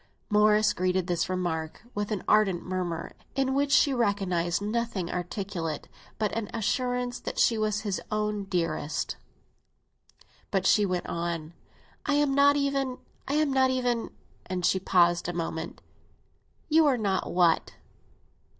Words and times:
Morris 0.31 0.73
greeted 0.73 1.05
this 1.05 1.29
remark 1.29 1.83
with 1.93 2.09
an 2.09 2.23
ardent 2.27 2.65
murmur, 2.65 3.13
in 3.35 3.53
which 3.53 3.71
she 3.71 3.93
recognised 3.93 4.59
nothing 4.59 5.11
articulate 5.11 5.87
but 6.17 6.35
an 6.35 6.49
assurance 6.55 7.19
that 7.19 7.37
she 7.37 7.55
was 7.55 7.81
his 7.81 8.01
own 8.09 8.45
dearest. 8.45 9.17
But 10.49 10.65
she 10.65 10.87
went 10.87 11.05
on. 11.05 11.53
"I 12.03 12.15
am 12.15 12.33
not 12.33 12.55
even—I 12.55 13.35
am 13.35 13.53
not 13.53 13.69
even—" 13.69 14.09
And 14.47 14.65
she 14.65 14.79
paused 14.79 15.29
a 15.29 15.33
moment. 15.33 15.83
"You 16.67 16.87
are 16.87 16.97
not 16.97 17.31
what?" 17.31 17.73